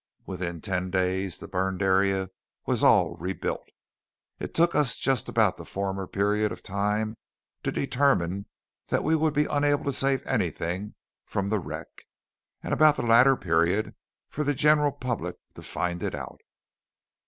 Within 0.25 0.61
ten 0.61 0.89
days 0.89 1.37
the 1.37 1.47
burned 1.47 1.83
area 1.83 2.31
was 2.65 2.81
all 2.81 3.13
rebuilt. 3.17 3.69
It 4.39 4.55
took 4.55 4.73
us 4.73 4.97
just 4.97 5.29
about 5.29 5.57
the 5.57 5.63
former 5.63 6.07
period 6.07 6.51
of 6.51 6.63
time 6.63 7.15
to 7.61 7.71
determine 7.71 8.47
that 8.87 9.03
we 9.03 9.15
would 9.15 9.35
be 9.35 9.45
unable 9.45 9.83
to 9.83 9.93
save 9.93 10.25
anything 10.25 10.95
from 11.23 11.49
the 11.49 11.59
wreck; 11.59 12.05
and 12.63 12.73
about 12.73 12.95
the 12.95 13.03
latter 13.03 13.37
period 13.37 13.93
for 14.27 14.43
the 14.43 14.55
general 14.55 14.91
public 14.91 15.35
to 15.53 15.61
find 15.61 16.01
it 16.01 16.15
out. 16.15 16.41